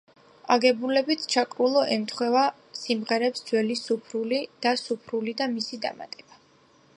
[0.53, 2.45] აგებულებით ჩაკრულო ემთხვევა
[2.79, 6.43] სიმღერებს „ძველი სუფრული“ და „სუფრული და მისი დამატება“.